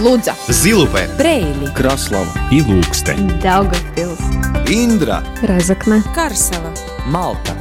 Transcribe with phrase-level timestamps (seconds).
[0.00, 3.38] Лудза, Зилупе, Брейли, Краслава и Лукстен.
[3.42, 4.18] Даугавпилс,
[4.66, 6.72] Индра, Разокна, Карсела.
[7.04, 7.52] Малта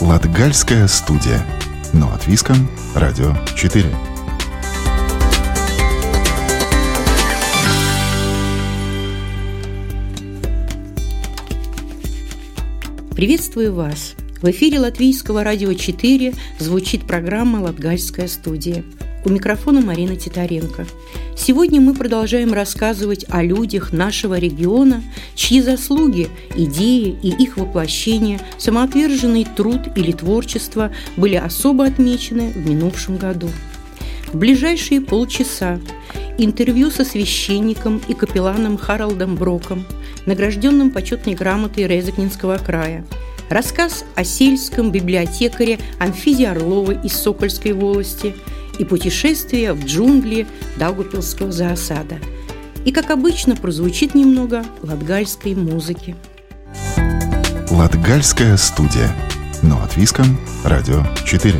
[0.00, 1.44] Латгальская студия.
[1.92, 3.84] Но от Виском, Радио 4.
[13.14, 14.14] Приветствую вас!
[14.40, 18.84] В эфире Латвийского радио 4 звучит программа «Латгальская студия».
[19.26, 20.86] У микрофона Марина Титаренко.
[21.36, 25.02] Сегодня мы продолжаем рассказывать о людях нашего региона,
[25.34, 33.18] чьи заслуги, идеи и их воплощение, самоотверженный труд или творчество были особо отмечены в минувшем
[33.18, 33.50] году.
[34.32, 35.78] В ближайшие полчаса
[36.38, 39.84] интервью со священником и капелланом Харалдом Броком,
[40.24, 43.04] награжденным почетной грамотой Резакнинского края,
[43.50, 48.34] рассказ о сельском библиотекаре Амфизе Орловой из Сокольской волости
[48.78, 52.18] и путешествие в джунгли Даугупилского заосада.
[52.84, 56.16] И, как обычно, прозвучит немного латгальской музыки.
[57.70, 59.10] Латгальская студия.
[59.62, 61.54] Но от Виском, Радио 4.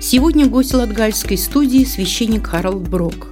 [0.00, 3.29] Сегодня гость Латгальской студии священник Харалд Брок.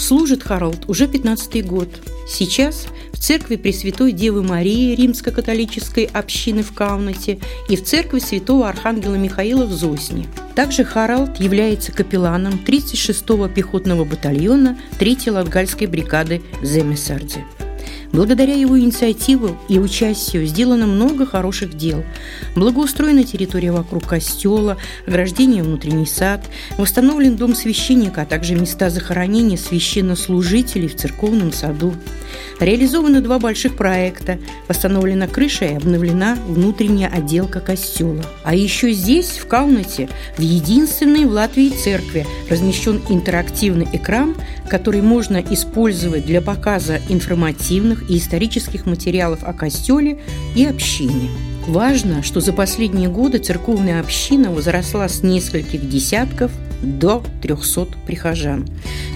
[0.00, 1.88] Служит Харалд уже 15 год.
[2.26, 9.16] Сейчас в церкви Пресвятой Девы Марии Римско-католической общины в Каунате и в церкви Святого Архангела
[9.16, 10.26] Михаила в Зосне.
[10.54, 17.44] Также Харалд является капелланом 36-го пехотного батальона 3-й Латгальской бригады Земесардзе.
[18.12, 22.04] Благодаря его инициативам и участию сделано много хороших дел.
[22.56, 26.44] Благоустроена территория вокруг костела, ограждение внутренний сад,
[26.76, 31.94] восстановлен дом священника, а также места захоронения священнослужителей в церковном саду.
[32.58, 34.38] Реализованы два больших проекта.
[34.68, 38.24] Восстановлена крыша и обновлена внутренняя отделка костела.
[38.44, 44.36] А еще здесь, в Каунате, в единственной в Латвии церкви размещен интерактивный экран,
[44.70, 50.20] который можно использовать для показа информативных и исторических материалов о костеле
[50.54, 51.28] и общине.
[51.66, 56.50] Важно, что за последние годы церковная община возросла с нескольких десятков
[56.82, 58.66] до 300 прихожан.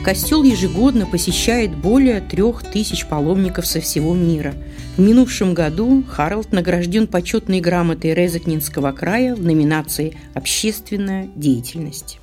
[0.04, 4.54] Костел ежегодно посещает более трех тысяч паломников со всего мира.
[4.96, 12.20] В минувшем году Харалд награжден почетной грамотой Резакнинского края в номинации «Общественная деятельность».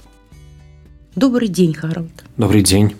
[1.16, 2.12] Добрый день, Харалд.
[2.38, 2.94] Добрый день.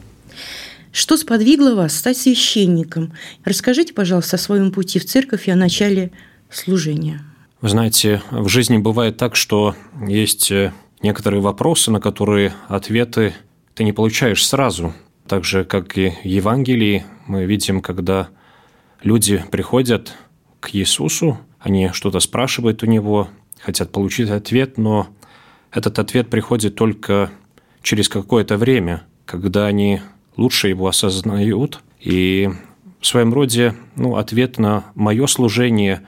[0.92, 3.14] Что сподвигло вас стать священником?
[3.46, 6.12] Расскажите, пожалуйста, о своем пути в церковь и о начале
[6.50, 7.22] служения.
[7.62, 9.76] Вы знаете, в жизни бывает так, что
[10.06, 13.34] есть э, некоторые вопросы, на которые ответы
[13.74, 14.94] ты не получаешь сразу.
[15.28, 18.30] Так же, как и в Евангелии, мы видим, когда
[19.04, 20.14] люди приходят
[20.60, 23.30] к Иисусу, они что-то спрашивают у Него,
[23.62, 25.08] хотят получить ответ, но
[25.72, 27.32] этот ответ приходит только
[27.82, 30.02] через какое-то время, когда они
[30.38, 31.82] лучше его осознают.
[32.00, 32.50] И
[33.00, 36.02] в своем роде ну, ответ на мое служение,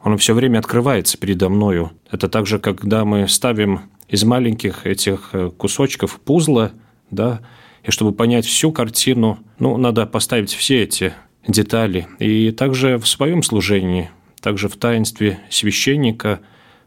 [0.00, 1.92] он все время открывается передо мною.
[2.10, 6.72] Это так же, когда мы ставим из маленьких этих э, кусочков пузла,
[7.10, 7.40] да,
[7.82, 11.14] и чтобы понять всю картину, ну, надо поставить все эти
[11.46, 12.06] детали.
[12.18, 16.40] И также в своем служении, также в таинстве священника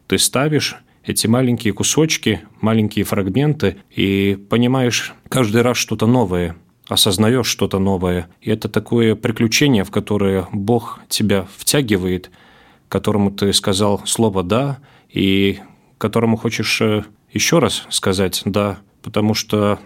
[0.06, 6.56] ты ставишь эти маленькие кусочки, маленькие фрагменты, и понимаешь каждый раз что-то новое,
[6.88, 8.28] осознаешь что-то новое.
[8.40, 12.30] И это такое приключение, в которое Бог тебя втягивает,
[12.88, 15.58] которому ты сказал слово «да», и
[15.98, 19.78] которому хочешь э, еще раз сказать «да», потому что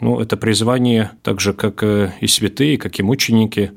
[0.00, 3.72] ну, это призвание, так же, как и святые, как и мученики,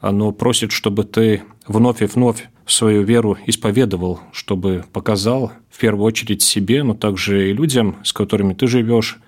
[0.00, 6.42] оно просит, чтобы ты вновь и вновь свою веру исповедовал, чтобы показал в первую очередь
[6.42, 9.18] себе, но также и людям, с которыми ты живешь,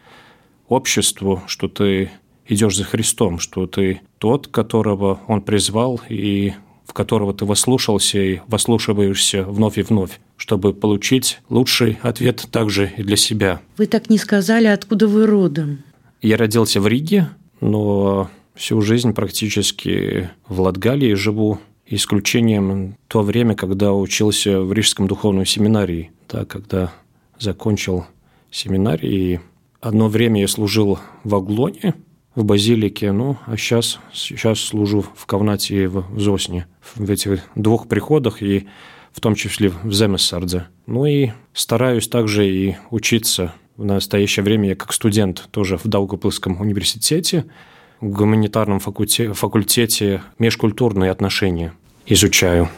[0.68, 2.10] обществу, что ты
[2.48, 8.40] идешь за Христом, что ты тот, которого Он призвал и в которого ты вослушался и
[8.48, 13.60] вослушиваешься вновь и вновь, чтобы получить лучший ответ также и для себя.
[13.76, 15.82] Вы так не сказали, откуда вы родом?
[16.22, 17.28] Я родился в Риге,
[17.60, 25.46] но всю жизнь практически в Латгалии живу, исключением то время, когда учился в Рижском духовном
[25.46, 26.92] семинарии, да, когда
[27.38, 28.06] закончил
[28.50, 29.34] семинарий.
[29.34, 29.40] И
[29.80, 31.94] одно время я служил в Аглоне,
[32.38, 37.88] в Базилике, ну, а сейчас, сейчас служу в Кавнате и в Зосне, в этих двух
[37.88, 38.68] приходах и
[39.12, 40.68] в том числе в Земесардзе.
[40.86, 43.54] Ну и стараюсь также и учиться.
[43.76, 47.46] В настоящее время я как студент тоже в Даугавпилском университете,
[48.00, 51.72] в гуманитарном факультете, факультете межкультурные отношения.
[52.06, 52.68] изучаю.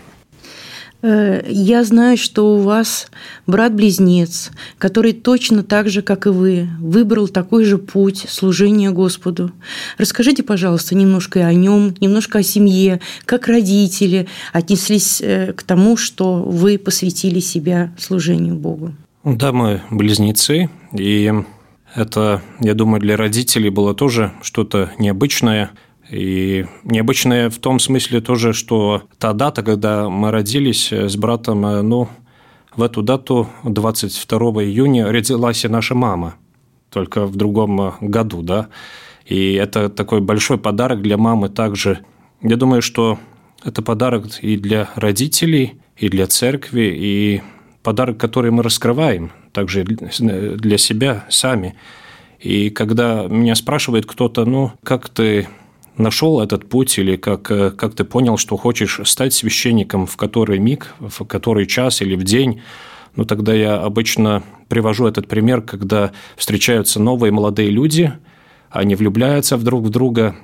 [1.02, 3.08] Э, я знаю, что у вас
[3.47, 9.50] брат-близнец, который точно так же, как и вы, выбрал такой же путь служения Господу.
[9.99, 16.43] Расскажите, пожалуйста, немножко о нем, немножко о семье, как родители отнеслись э, к тому, что
[16.43, 18.93] вы посвятили себя служению Богу.
[19.25, 21.32] Да, мы близнецы, и
[21.94, 25.70] это, я думаю, для родителей было тоже что-то необычное–
[26.11, 31.83] и необычное в том смысле тоже, что та дата, когда мы родились с братом, э,
[31.83, 32.09] ну,
[32.75, 36.35] в эту дату, 22 июня, родилась и наша мама,
[36.91, 38.69] только в другом э, году, да.
[39.25, 42.01] И это такой большой подарок для мамы также.
[42.43, 43.19] Я думаю, что
[43.65, 47.43] это подарок и для родителей, и для церкви, и
[47.83, 51.77] подарок, который мы раскрываем также для себя сами.
[52.41, 55.47] И когда меня спрашивает кто-то, ну, как ты
[56.00, 60.58] нашел этот путь или как, э, как ты понял, что хочешь стать священником в который
[60.58, 62.62] миг, в который час или в день,
[63.17, 68.12] ну тогда я обычно привожу этот пример, когда встречаются новые молодые люди,
[68.70, 70.37] они влюбляются друг в друга,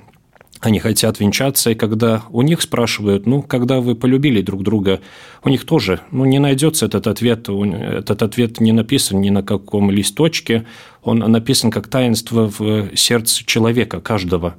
[0.59, 5.01] они хотят венчаться, и когда у них спрашивают, ну, когда вы полюбили друг друга,
[5.43, 9.91] у них тоже, ну, не найдется этот ответ, этот ответ не написан ни на каком
[9.91, 10.65] листочке,
[11.03, 14.55] он написан как таинство в сердце человека, каждого.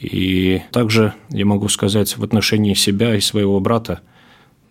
[0.00, 4.00] И также я могу сказать в отношении себя и своего брата,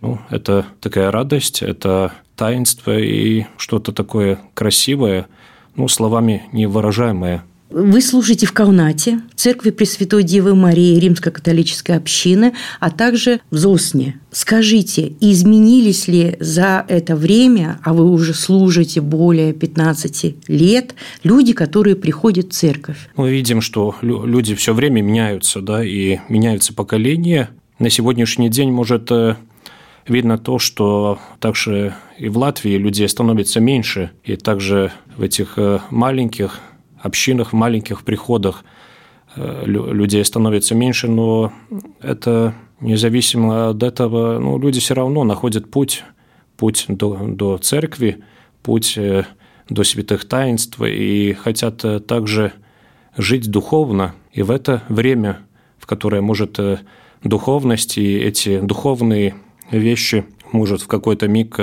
[0.01, 5.27] ну, это такая радость, это таинство и что-то такое красивое,
[5.75, 12.89] ну, словами невыражаемое– вы служите в Каунате, в церкви Пресвятой Девы Марии Римско-католической общины, а
[12.89, 14.19] также в Зосне.
[14.31, 21.95] Скажите, изменились ли за это время, а вы уже служите более 15 лет, люди, которые
[21.95, 23.09] приходят в церковь?
[23.15, 27.49] Мы видим, что люди все время меняются, да, и меняются поколения.
[27.79, 29.35] На сегодняшний день может э,
[30.07, 35.79] видно то, что также и в Латвии людей становится меньше, и также в этих э,
[35.91, 36.59] маленьких
[37.01, 38.63] общинах, в маленьких приходах
[39.35, 41.53] э, людей становится меньше, но
[42.01, 46.03] это независимо от этого, ну, люди все равно находят путь,
[46.57, 48.23] путь до, до церкви,
[48.63, 49.23] путь э,
[49.69, 52.53] до святых таинств и хотят э, также
[53.15, 54.13] жить духовно.
[54.31, 55.39] И в это время,
[55.79, 56.59] в которое может
[57.23, 59.35] духовность и эти духовные
[59.71, 61.59] вещи может в какой-то миг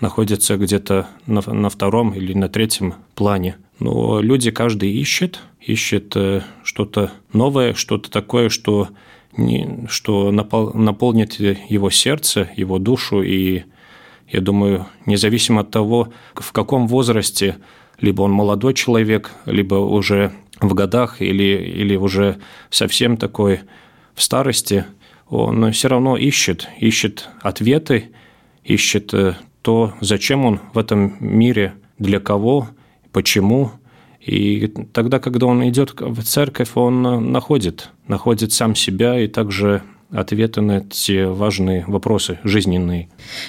[0.00, 3.56] находиться где-то на, на втором или на третьем плане.
[3.80, 8.90] Но люди каждый ищет, ищет э, что-то новое, что-то такое, что,
[9.36, 13.22] не, что напол, наполнит его сердце, его душу.
[13.22, 13.64] И
[14.28, 17.56] я думаю, независимо от того, в каком возрасте,
[17.98, 22.38] либо он молодой человек, либо уже в годах, или, или уже
[22.68, 23.60] совсем такой
[24.14, 24.84] в старости,
[25.30, 28.10] он все равно ищет, ищет ответы,
[28.62, 32.68] ищет э, то, зачем он в этом мире, для кого–
[33.12, 33.72] почему.
[34.20, 40.60] И тогда, когда он идет в церковь, он находит, находит сам себя и также ответы
[40.60, 43.08] на эти важные вопросы жизненные.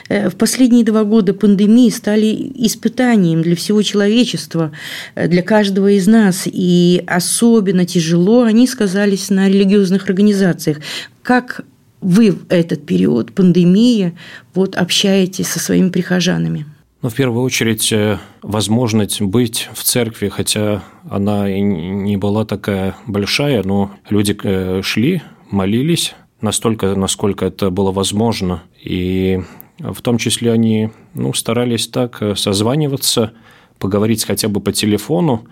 [0.09, 4.71] Э, в последние два года пандемии стали испытанием для всего человечества,
[5.15, 10.77] э, для каждого из нас, и особенно тяжело они сказались на религиозных организациях.
[11.23, 11.61] Как
[11.99, 14.13] вы в этот период пандемии
[14.53, 16.65] вот общаетесь со своими прихожанами?
[17.01, 22.95] Ну, в первую очередь, э, возможность быть в церкви, хотя она и не была такая
[23.07, 28.61] большая, но люди э, шли, молились настолько, насколько это было возможно.
[28.83, 29.41] И
[29.79, 33.33] в том числе они ну, старались так э, созваниваться,
[33.79, 35.47] поговорить хотя бы по телефону.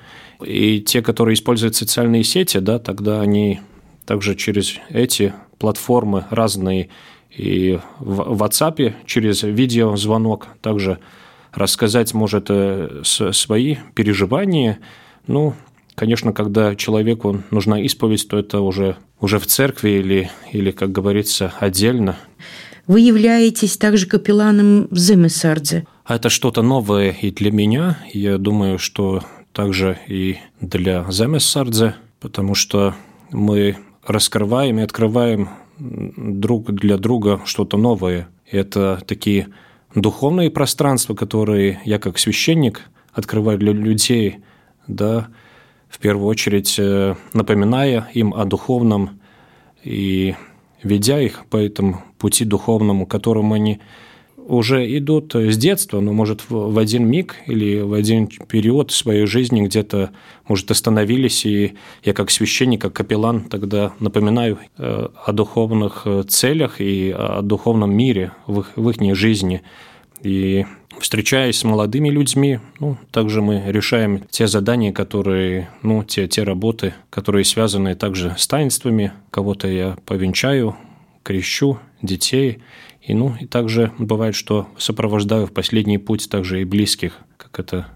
[0.46, 3.60] И те, которые используют социальные сети, да, тогда они
[4.06, 6.90] также через эти платформы разные
[7.36, 11.00] и в WhatsApp через видеозвонок также
[11.60, 14.80] рассказать может э, свои переживания.
[15.28, 15.54] Ну,
[15.96, 21.54] конечно, когда человеку нужна исповедь, то это уже, уже в церкви или, или, как говорится,
[21.60, 22.16] отдельно.
[22.88, 25.86] Вы являетесь также капелланом в Земесардзе.
[26.06, 28.00] А это что-то новое и для меня.
[28.14, 29.22] Я думаю, что
[29.54, 32.96] также и для Земесардзе, потому что
[33.32, 38.28] мы раскрываем и открываем друг для друга что-то новое.
[38.50, 39.50] Это такие
[39.96, 44.40] духовные пространства, которые я как священник открываю для людей,
[44.88, 45.30] да,
[45.90, 49.20] в первую очередь э, напоминая им о духовном
[49.84, 50.36] и
[50.84, 53.80] ведя их по этому пути духовному, которым они
[54.50, 59.62] уже идут с детства, но, может, в один миг или в один период своей жизни
[59.62, 60.10] где-то,
[60.48, 67.14] может, остановились, и я как священник, как капеллан тогда напоминаю э, о духовных целях и
[67.16, 69.62] о духовном мире в их, в их жизни.
[70.22, 70.66] И
[71.00, 76.94] встречаясь с молодыми людьми, ну, также мы решаем те задания, которые, ну, те, те работы,
[77.10, 79.14] которые связаны также с таинствами.
[79.32, 80.76] Кого-то я повенчаю,
[81.24, 82.60] крещу детей.
[83.02, 87.88] И, ну, и также бывает, что сопровождаю в последний путь также и близких, как это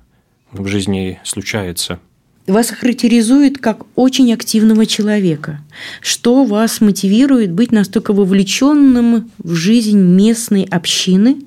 [0.51, 2.00] в жизни случается–
[2.51, 5.62] вас характеризует как очень активного человека.
[6.01, 11.38] Что вас мотивирует быть настолько вовлеченным в жизнь местной общины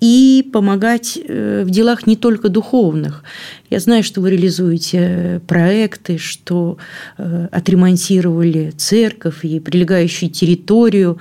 [0.00, 3.22] и помогать э, в делах не только духовных?
[3.70, 6.76] Я знаю, что вы реализуете э, проекты, что
[7.18, 11.18] э, отремонтировали церковь и прилегающую территорию.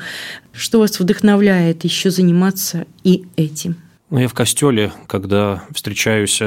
[0.51, 3.75] Что вас вдохновляет еще заниматься и этим?
[4.09, 6.41] Ну, я в костеле, когда встречаюсь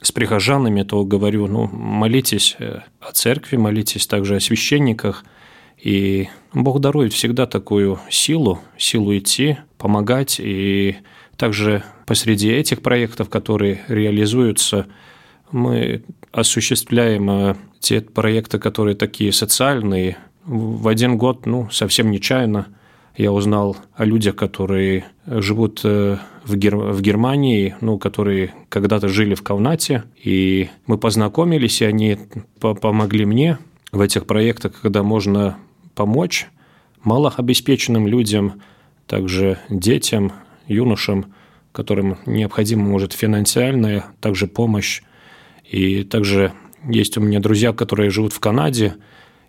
[0.00, 5.24] с прихожанами, то говорю, ну, молитесь э, о церкви, молитесь также о священниках,
[5.78, 10.96] и Бог дарует всегда такую силу, силу идти, помогать, и
[11.36, 14.86] также посреди этих проектов, которые реализуются,
[15.52, 16.02] мы
[16.32, 20.16] осуществляем э, те проекты, которые такие социальные.
[20.44, 22.68] В один год, ну, совсем нечаянно–
[23.16, 26.76] я узнал о людях, которые живут э, в, Гер...
[26.76, 32.18] в Германии, ну, которые когда-то жили в Кавнате, и мы познакомились, и они
[32.60, 33.58] помогли мне
[33.92, 35.58] в этих проектах, когда можно
[35.94, 36.48] помочь
[37.02, 38.62] малообеспеченным людям,
[39.06, 40.32] также детям,
[40.68, 41.34] юношам,
[41.72, 45.02] которым необходима, может, финансовая также помощь.
[45.68, 46.52] И также
[46.88, 48.94] есть у меня друзья, которые живут в Канаде,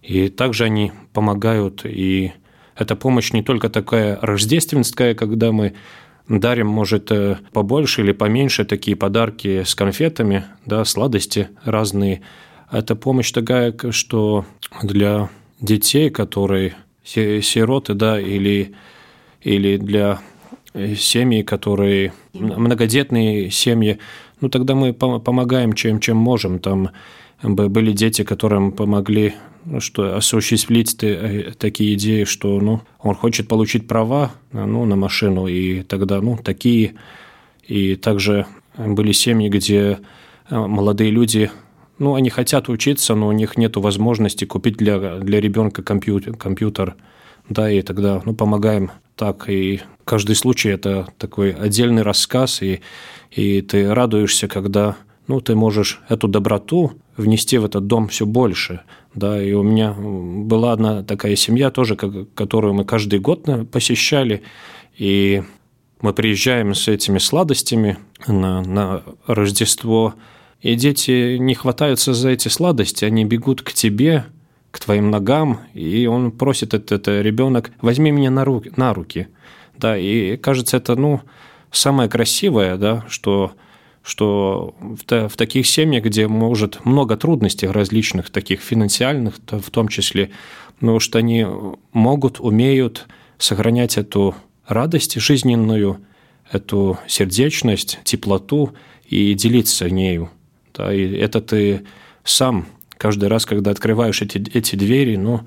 [0.02, 2.34] и также они помогают и
[2.82, 5.74] эта помощь не только такая рождественская, когда мы
[6.28, 12.22] дарим, может, э, побольше или поменьше такие подарки с конфетами, да, сладости разные.
[12.72, 14.46] Это помощь такая, что
[14.82, 16.74] для детей, которые
[17.04, 18.74] сироты, да, или,
[19.42, 20.20] или для
[20.74, 24.00] э, семьи, которые многодетные семьи,
[24.40, 26.58] ну тогда мы помогаем чем, чем можем.
[26.58, 26.90] Там
[27.44, 29.34] были дети, которым помогли
[29.66, 35.48] ну, что осуществить э, такие идеи, что ну, он хочет получить права ну, на машину,
[35.48, 36.96] и тогда ну, такие.
[37.68, 40.00] И также были семьи, где
[40.50, 41.52] э, молодые люди,
[42.00, 46.96] ну, они хотят учиться, но у них нет возможности купить для, для ребенка компьютер, компьютер,
[47.48, 52.82] да, и тогда, ну, помогаем так, и каждый случай– это такой отдельный рассказ, и,
[53.30, 58.82] и ты радуешься, когда ну, ты можешь эту доброту внести в этот дом все больше.
[59.14, 64.42] Да, и у меня была одна такая семья тоже, которую мы каждый год посещали,
[64.98, 65.44] и
[66.02, 67.98] мы приезжаем с этими сладостями
[68.28, 70.16] на, на Рождество,
[70.62, 74.26] и дети не хватаются за эти сладости, они бегут к тебе,
[74.72, 79.28] к твоим ногам, и он просит этот, этот ребенок, возьми меня на руки, на руки.
[79.78, 81.22] Да, и кажется, это, ну,
[81.72, 83.54] самое красивое, да, что
[84.04, 90.32] что в, в таких семьях, где может много трудностей различных, таких финансиальных в том числе,
[90.80, 91.46] но что они
[91.94, 94.36] могут, умеют сохранять эту
[94.68, 96.00] радость жизненную,
[96.52, 98.72] эту сердечность, теплоту
[99.08, 100.30] и делиться нею.
[100.74, 101.86] Да, и это ты
[102.24, 102.66] сам
[103.02, 105.42] каждый раз, когда открываешь эти, эти двери, ну...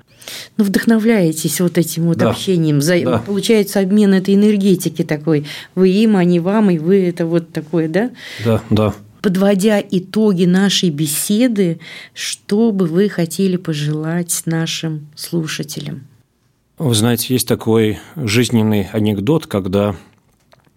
[0.57, 2.31] Ну, вдохновляетесь вот этим вот да.
[2.31, 2.81] общением.
[2.81, 2.99] За...
[2.99, 3.19] Да.
[3.19, 5.45] Получается обмен этой энергетики такой.
[5.73, 8.11] Вы им, они вам, и вы это вот такое, да?
[8.43, 8.93] Да, да.
[9.21, 11.79] Подводя итоги нашей беседы,
[12.13, 16.03] что бы вы хотели пожелать нашим слушателям?
[16.77, 19.95] Вы знаете, есть такой жизненный анекдот, когда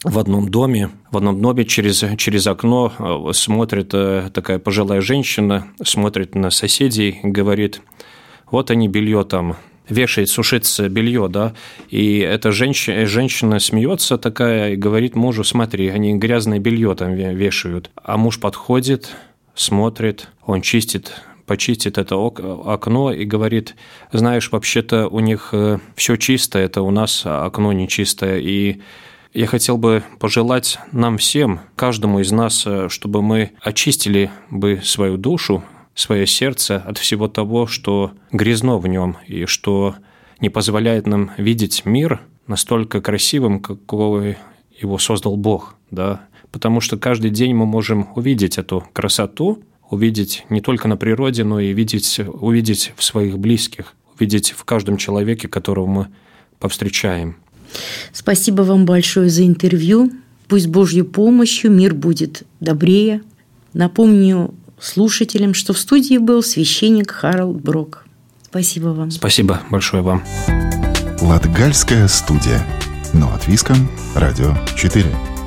[0.05, 5.67] в одном доме, в одном доме через, через окно э, смотрит э, такая пожилая женщина,
[5.83, 7.83] смотрит на соседей, говорит,
[8.51, 9.57] вот они белье там
[9.89, 11.55] вешает, сушится белье, да,
[11.89, 17.91] и эта женщина, женщина смеется такая и говорит мужу, смотри, они грязное белье там вешают.
[17.97, 19.11] А муж подходит,
[19.55, 23.75] смотрит, он чистит почистит это окно и говорит,
[24.13, 28.83] знаешь, вообще-то у них э, все чисто, это у нас окно нечистое, и
[29.39, 35.17] я хотел бы пожелать нам всем, каждому из нас, э, чтобы мы очистили бы свою
[35.17, 35.63] душу,
[35.95, 39.95] свое сердце от всего того, что грязно в нем и что
[40.41, 44.39] не позволяет нам видеть мир настолько красивым, какой
[44.77, 50.61] его создал Бог, да, потому что каждый день мы можем увидеть эту красоту, увидеть не
[50.61, 55.87] только на природе, но и видеть, увидеть в своих близких, увидеть в каждом человеке, которого
[55.87, 56.07] мы
[56.59, 57.37] повстречаем.
[58.13, 60.11] Спасибо вам большое за интервью.
[60.49, 63.23] Пусть Божьей помощью мир будет добрее.
[63.73, 68.07] Напомню слушателям, что в студии был священник Харалд Брок.
[68.43, 69.11] Спасибо вам.
[69.11, 70.25] Спасибо большое вам.
[71.21, 72.65] Латгальская студия.
[73.13, 73.89] Но от Виском.
[74.15, 75.38] Радио 4.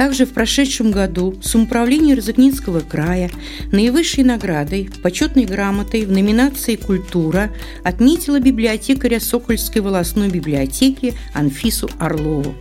[0.00, 3.30] Также в прошедшем году Самоуправление Розыкнинского края
[3.70, 7.50] наивысшей наградой, почетной грамотой в номинации «Культура»
[7.84, 12.54] отметила библиотекаря Сокольской волостной библиотеки Анфису Орлову.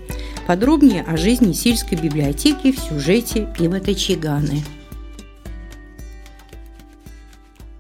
[0.47, 4.61] Подробнее о жизни сельской библиотеки в сюжете Ивата Чиганы.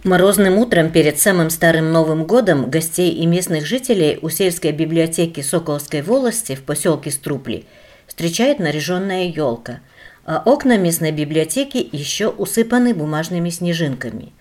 [0.05, 6.01] Морозным утром перед самым старым Новым годом гостей и местных жителей у сельской библиотеки Соколской
[6.01, 7.65] волости в поселке Струпли–
[8.19, 9.79] встречает наряженная елка,
[10.25, 14.33] а окна местной библиотеки еще усыпаны бумажными снежинками.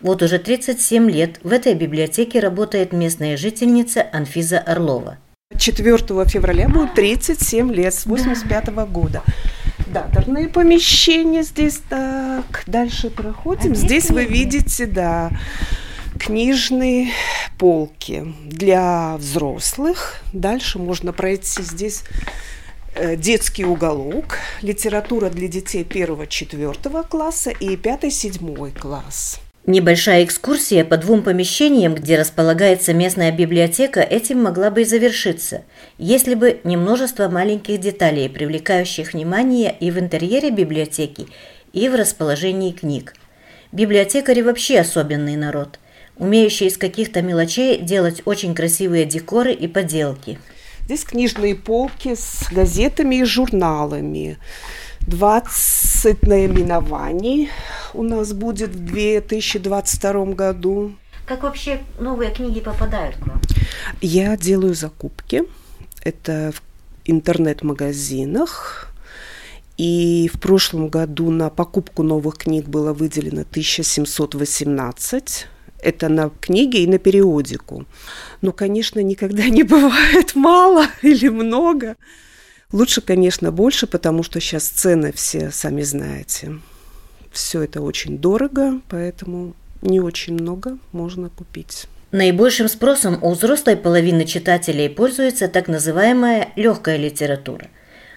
[0.00, 5.18] Вот уже 37 лет в этой библиотеке работает местная жительница Анфиза Орлова.
[5.58, 9.24] 4 февраля будет 37 лет, с 85 -го года.
[9.88, 12.62] Даторные помещения здесь так.
[12.68, 13.74] Дальше проходим.
[13.74, 15.32] Здесь вы видите, да,
[16.20, 17.10] книжные
[17.58, 20.20] полки для взрослых.
[20.32, 22.04] Дальше можно пройти здесь
[23.16, 29.40] детский уголок, литература для детей первого-четвертого класса и пятый-седьмой класс.
[29.66, 35.64] Небольшая экскурсия по двум помещениям, где располагается местная библиотека, этим могла бы и завершиться,
[35.98, 41.26] если бы не множество маленьких деталей, привлекающих внимание и в интерьере библиотеки,
[41.72, 43.14] и в расположении книг.
[43.72, 45.80] Библиотекари вообще особенный народ,
[46.16, 50.38] умеющий из каких-то мелочей делать очень красивые декоры и поделки–
[50.86, 54.38] Здесь книжные полки с газетами и журналами.
[55.00, 57.50] 20 наименований
[57.92, 60.94] у нас будет в 2022 году.
[61.26, 63.42] Как вообще новые книги попадают к вам?
[64.00, 65.42] Я делаю закупки.
[66.04, 66.62] Это в
[67.04, 68.94] интернет-магазинах.
[69.76, 75.48] И в прошлом году на покупку новых книг было выделено 1718
[75.80, 77.86] это на книге и на периодику.
[78.42, 81.96] Но, конечно, никогда не бывает мало или много.
[82.72, 86.58] Лучше, конечно, больше, потому что сейчас цены все, сами знаете.
[87.32, 91.86] Все это очень дорого, поэтому не очень много можно купить.
[92.12, 97.68] Наибольшим спросом у взрослой половины читателей пользуется так называемая легкая литература.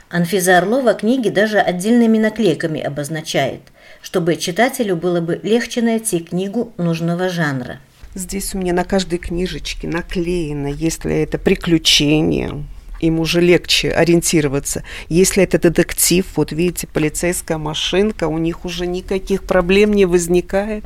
[0.09, 3.61] Анфиза Орлова книги даже отдельными наклейками обозначает–
[4.01, 7.79] чтобы читателю было бы легче найти книгу нужного жанра.
[8.15, 12.65] Здесь у меня на каждой книжечке наклеено, если это приключение,
[12.99, 14.83] им уже легче ориентироваться.
[15.07, 20.85] Если это детектив, вот видите, полицейская машинка, у них уже никаких проблем не возникает.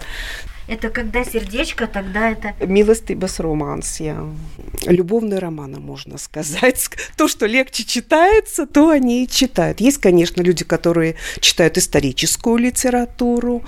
[0.68, 2.54] Это когда сердечко, тогда это...
[2.66, 4.26] Милостыбас романс, я.
[4.86, 6.90] Любовные романы, можно сказать.
[7.18, 9.82] То, что легче читается, то они и читают.
[9.82, 13.64] Есть, конечно, люди, которые читают историческую литературу,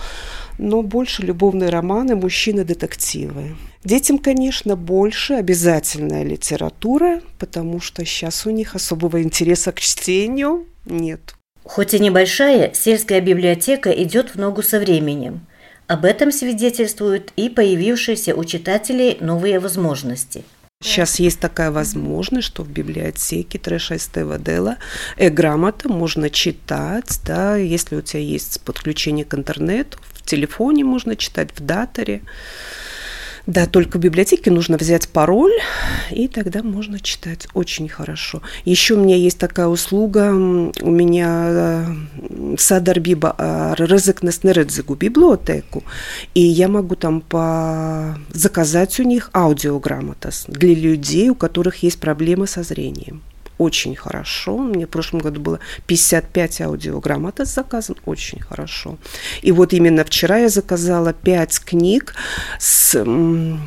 [0.57, 3.57] но больше любовные романы, мужчины-детективы.
[3.83, 11.35] Детям, конечно, больше обязательная литература, потому что сейчас у них особого интереса к чтению нет.
[11.65, 15.45] Хоть и небольшая, сельская библиотека идет в ногу со временем–
[15.87, 20.43] об этом свидетельствуют и появившиеся у читателей новые возможности.
[20.83, 24.77] Сейчас есть такая возможность, что в библиотеке Трэша Эстевадела
[25.17, 31.49] э-грамота можно читать, да, если у тебя есть подключение к интернету, в телефоне можно читать,
[31.55, 32.21] в даторе.
[33.47, 35.53] Да, только в библиотеке нужно взять пароль,
[36.09, 37.47] и тогда можно читать.
[37.53, 38.41] Очень хорошо.
[38.65, 41.85] Еще у меня есть такая услуга, у меня э,
[42.57, 45.83] Садарбиба а, Резекнес Нередзигу библиотеку,
[46.33, 48.17] и я могу там по...
[48.33, 53.21] заказать у них аудиограмотас для людей, у которых есть проблемы со зрением
[53.57, 54.57] очень хорошо.
[54.57, 58.97] Мне в прошлом году было 55 аудиограмм от заказан, очень хорошо.
[59.41, 62.13] И вот именно вчера я заказала 5 книг
[62.59, 63.57] с э,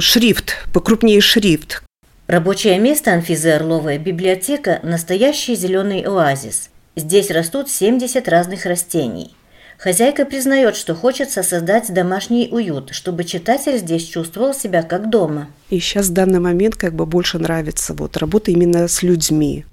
[0.00, 1.82] шрифт, покрупнее шрифт.
[2.26, 6.70] Рабочее место Анфизы Орловой– библиотека– настоящий зеленый оазис.
[6.94, 9.34] Здесь растут 70 разных растений.
[9.78, 15.48] Хозяйка признает, что хочется создать домашний уют, чтобы читатель здесь чувствовал себя как дома.
[15.70, 19.64] И сейчас в данный момент как бы больше нравится вот работа именно с людьми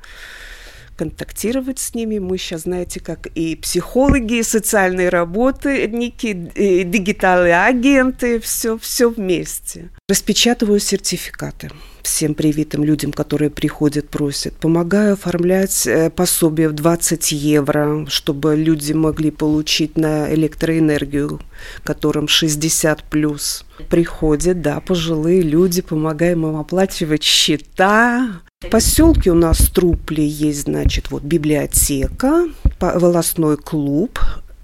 [0.95, 2.19] контактировать с ними.
[2.19, 9.89] Мы сейчас, знаете, как и психологи, и социальные работники, и дигитальные агенты, все, все вместе.
[10.07, 11.71] Распечатываю сертификаты
[12.05, 14.53] всем привитым людям, которые приходят, просят.
[14.53, 21.41] Помогаю оформлять э, пособие в 20 евро, чтобы люди могли получить на электроэнергию,
[21.83, 23.65] которым 60 плюс.
[23.89, 30.63] Приходят, да, пожилые люди, помогаем им оплачивать счета, в поселке у нас в Трупле есть,
[30.63, 32.47] значит, вот библиотека,
[32.79, 34.19] волосной клуб,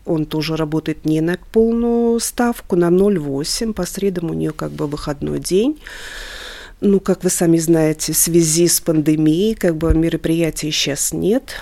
[0.05, 3.73] он тоже работает не на полную ставку, на 0,8.
[3.73, 5.79] По средам у нее как бы выходной день.
[6.79, 11.53] Ну, как вы сами знаете, в связи с пандемией, как бы мероприятий сейчас нет.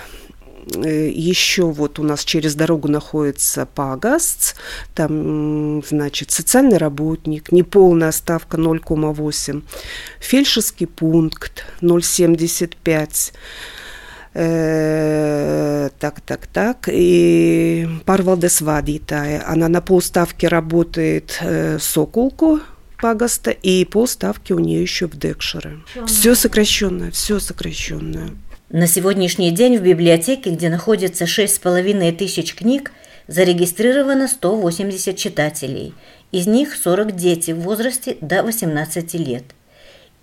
[0.74, 4.56] Э, Еще вот у нас через дорогу находится Пагаст,
[4.94, 9.62] там, значит, социальный работник, неполная ставка 0,8,
[10.20, 13.32] фельдшерский пункт 0,75,
[14.34, 16.88] э, так, так, так.
[16.90, 19.44] И Парвалдес Вадитая.
[19.46, 22.60] Она на полставки работает э, Соколку,
[23.00, 25.78] Пагаста, и полставки у нее еще в Декшере.
[26.06, 28.30] Все сокращенное, все сокращенное.
[28.72, 32.92] На сегодняшний день в библиотеке, где находится 6,5 тысяч книг,
[33.26, 35.92] зарегистрировано 180 читателей.
[36.30, 39.42] Из них 40 дети в возрасте до 18 лет.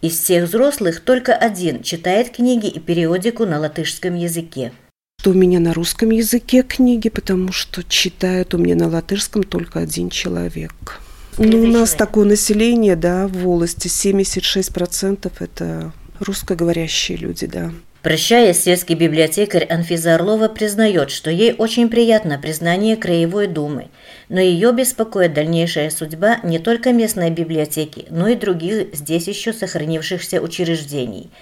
[0.01, 4.71] Из всех взрослых только один читает книги и периодику на латышском языке.
[5.19, 9.79] Что у меня на русском языке книги, потому что читает у меня на латышском только
[9.79, 11.01] один человек.
[11.38, 17.73] Ну, у нас такое население, да, в волости 76% это русскоговорящие люди, да.
[18.01, 23.89] Прощаясь, сельский библиотекарь Анфиза Орлова признает, что ей очень приятно признание Краевой Думы,
[24.29, 30.41] но ее беспокоит дальнейшая судьба не только местной библиотеки, но и других здесь еще сохранившихся
[30.41, 31.31] учреждений–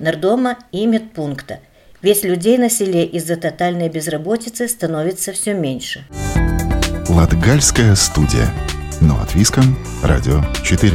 [0.00, 1.60] Нардома и медпункта.
[2.00, 6.06] Весь людей на селе из-за тотальной безработицы становится все меньше.
[7.08, 8.48] Латгальская студия.
[9.02, 9.78] Но от Виском.
[10.02, 10.94] Радио 4.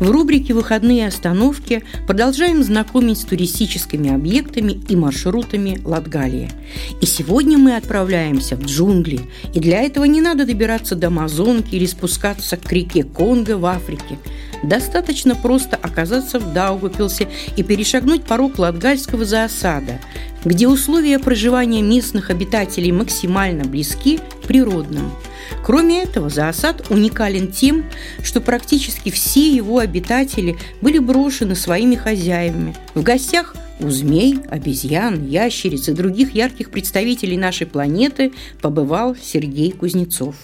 [0.00, 6.50] В рубрике «Выходные остановки» продолжаем знакомить с туристическими объектами и маршрутами Латгалии.
[7.02, 9.20] И сегодня мы отправляемся в джунгли.
[9.52, 14.18] И для этого не надо добираться до Амазонки или спускаться к реке Конго в Африке.
[14.62, 20.00] Достаточно просто оказаться в Даугапилсе и перешагнуть порог латгальского заосада,
[20.44, 25.12] где условия проживания местных обитателей максимально близки к природным–
[25.62, 27.84] Кроме этого, зоосад уникален тем,
[28.22, 32.74] что практически все его обитатели были брошены своими хозяевами.
[32.94, 40.34] В гостях у змей, обезьян, ящериц и других ярких представителей нашей планеты побывал Сергей Кузнецов.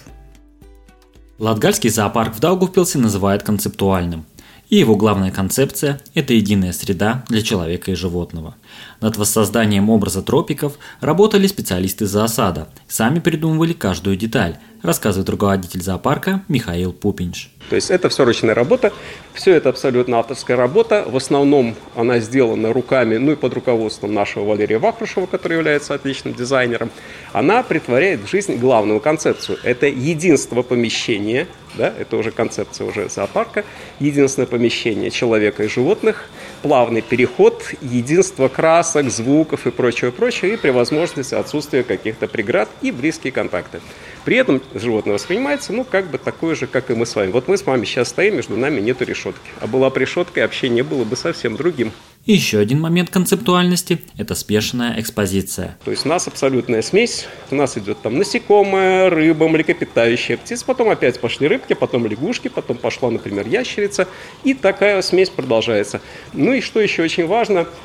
[1.39, 4.25] Латгальский зоопарк в Даугавпилсе называют концептуальным.
[4.69, 8.55] И его главная концепция– это единая среда для человека и животного.
[9.01, 16.93] Над воссозданием образа тропиков работали специалисты зоосада, сами придумывали каждую деталь, рассказывает руководитель зоопарка Михаил
[16.93, 17.49] Пупинч.
[17.69, 18.93] То есть это все ручная работа,
[19.33, 21.03] все это абсолютно авторская работа.
[21.05, 26.33] В основном она сделана руками, ну и под руководством нашего Валерия Вахрушева, который является отличным
[26.33, 26.89] дизайнером.
[27.33, 29.59] Она притворяет в жизнь главную концепцию.
[29.63, 33.65] Это единство помещения, да, это уже концепция уже зоопарка,
[33.99, 36.29] единственное помещение человека и животных,
[36.61, 42.91] плавный переход, единство красок, звуков и прочего, прочего, и при возможности отсутствия каких-то преград и
[42.91, 43.79] близкие контакты.
[44.25, 47.31] При этом животное воспринимается, ну, как бы такое же, как и мы с вами.
[47.31, 49.49] Вот мы с вами сейчас стоим, между нами нету решетки.
[49.61, 51.93] А была бы решетка, общение было бы совсем другим.
[52.25, 55.77] И еще один момент концептуальности– это спешенная экспозиция.
[55.85, 57.25] То есть у нас абсолютная смесь.
[57.51, 62.75] У нас идет там насекомое, рыба, млекопитающие птицы, потом опять пошли рыбки, потом лягушки, потом
[62.75, 64.09] пошла, например, ящерица.
[64.43, 66.01] И такая смесь продолжается.
[66.33, 67.65] Ну и что еще очень важно–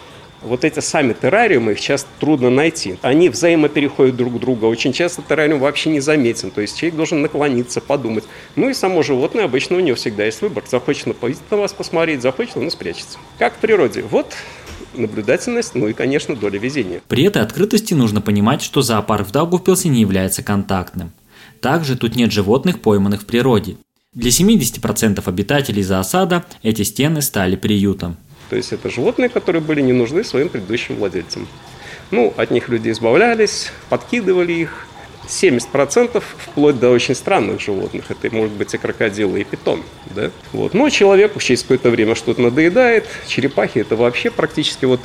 [0.45, 2.99] вот эти сами террариумы, их часто трудно найти.
[3.03, 4.67] Они взаимопереходят друг друга.
[4.67, 6.51] Очень часто террариум вообще не заметен.
[6.51, 8.25] То есть человек должен наклониться, подумать.
[8.57, 10.65] Ну и само животное, обычно у него всегда есть выбор.
[10.69, 13.19] Захочет на вас посмотреть, захочет, он спрячется.
[13.39, 14.03] Как в природе.
[14.03, 14.35] Вот
[14.95, 17.01] наблюдательность, ну и, конечно, доля везения.
[17.09, 21.13] При этой открытости нужно понимать, что зоопарк в Даугавпилсе не является контактным.
[21.61, 23.77] Также тут нет животных, пойманных в природе.
[24.13, 28.17] Для 70% обитателей зоосада эти стены стали приютом.
[28.53, 31.49] То есть это животные, которые были не нужны своим предыдущим владельцам.
[32.11, 34.87] Ну, от них люди избавлялись, подкидывали их.
[35.27, 38.11] 70% вплоть до очень странных животных.
[38.11, 39.83] Это может быть и крокодилы, и питон.
[40.15, 40.31] Да?
[40.53, 40.75] Вот.
[40.75, 43.07] Но человеку через какое-то время что-то надоедает.
[43.27, 45.01] Черепахи это вообще практически вот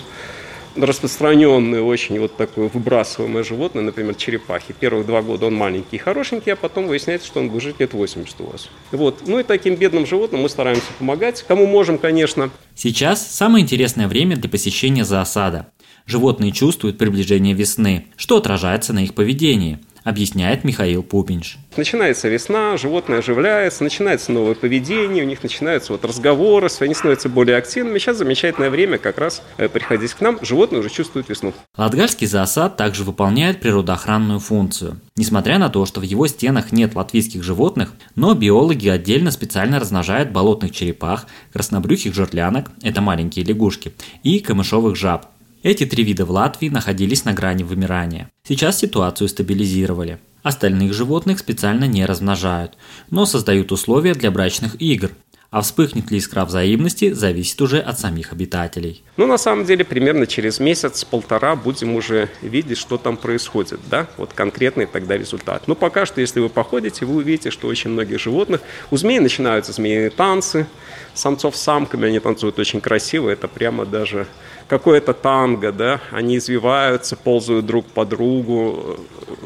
[0.78, 4.74] распространенное очень вот такое выбрасываемое животное, например, черепахи.
[4.80, 7.94] Первых два года он маленький и хорошенький, а потом выясняется, что он будет жить лет
[7.94, 8.70] 80 у вас.
[8.92, 9.28] Вот.
[9.28, 12.50] Ну и таким бедным животным мы стараемся помогать, кому можем, конечно.
[12.76, 15.68] Сейчас самое интересное время для посещения зоосада.
[16.06, 21.58] Животные чувствуют приближение весны, что отражается на их поведении– объясняет Михаил Пупинш.
[21.76, 27.58] Начинается весна, животное оживляется, начинается новое поведение, у них начинаются вот разговоры, они становятся более
[27.58, 28.00] активными.
[28.00, 31.54] Сейчас замечательное время как раз э, приходить к нам, животные уже чувствуют весну.
[31.76, 35.02] Латгальский зоосад также выполняет природоохранную функцию.
[35.17, 40.32] Несмотря на то, что в его стенах нет латвийских животных, но биологи отдельно специально размножают
[40.32, 43.93] болотных черепах, краснобрюхих жерлянок, это маленькие лягушки,
[44.24, 45.26] и камышовых жаб,
[45.67, 48.32] эти три вида в Латвии находились на грани вымирания.
[48.47, 50.19] Сейчас ситуацию стабилизировали.
[50.41, 52.77] Остальных животных специально не размножают,
[53.10, 55.12] но создают условия для брачных игр,
[55.49, 59.03] а вспыхнет ли искра взаимности, зависит уже от самих обитателей.
[59.17, 64.34] Ну, на самом деле, примерно через месяц-полтора будем уже видеть, что там происходит, да, вот
[64.34, 65.67] конкретный тогда результат.
[65.67, 69.71] Но пока что, если вы походите, вы увидите, что очень многих животных, у змей начинаются
[69.71, 70.67] змеиные танцы,
[71.13, 74.27] самцов с самками, они танцуют очень красиво, это прямо даже
[74.67, 78.97] какое-то танго, да, они извиваются, ползают друг по другу,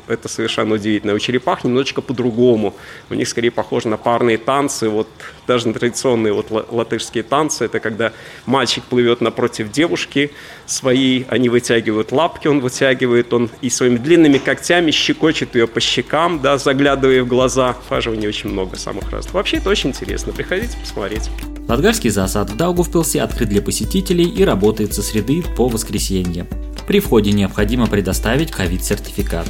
[0.07, 1.13] это совершенно удивительно.
[1.13, 2.75] У черепах немножечко по-другому,
[3.09, 5.07] у них скорее похоже на парные танцы, вот
[5.47, 8.13] даже на традиционные вот латышские танцы, это когда
[8.45, 10.31] мальчик плывет напротив девушки
[10.65, 16.41] своей, они вытягивают лапки, он вытягивает, он и своими длинными когтями щекочет ее по щекам,
[16.41, 17.75] да, заглядывая в глаза.
[17.89, 19.33] Фаживаний очень много самых разных.
[19.33, 21.29] Вообще это очень интересно, приходите посмотреть.
[21.71, 26.45] Латгарский зоосад в Даугавпилсе открыт для посетителей и работает со среды по воскресенье.
[26.85, 29.47] При входе необходимо предоставить ковид-сертификат.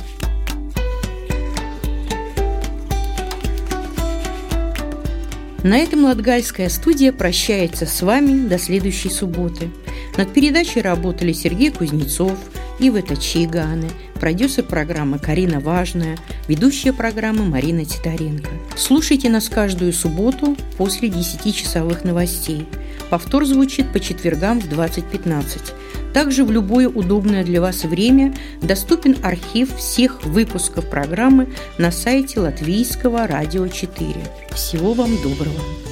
[5.64, 9.72] На этом Латгальская студия прощается с вами до следующей субботы.
[10.16, 12.38] Над передачей работали Сергей Кузнецов,
[12.78, 13.90] Ивета Чиганы,
[14.22, 16.16] продюсер программы Карина Важная,
[16.48, 18.52] ведущая программы Марина Титаренко.
[18.78, 22.68] Слушайте нас каждую субботу после 10-часовых новостей.
[23.10, 26.14] Повтор звучит по четвергам в 20.15.
[26.14, 33.26] Также в любое удобное для вас время доступен архив всех выпусков программы на сайте Латвийского
[33.26, 34.14] радио 4.
[34.52, 35.91] Всего вам доброго!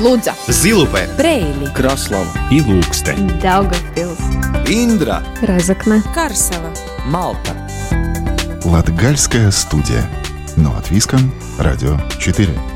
[0.00, 4.18] Лудза, Зилупе, Брейли, Краслава и Ilūkste, Daugavpils,
[4.66, 6.72] Индра, Разокна, Карсела,
[7.04, 7.54] Малта.
[8.64, 10.08] Латгальская студия.
[10.56, 11.18] Но от Виска,
[11.58, 12.69] Радио 4.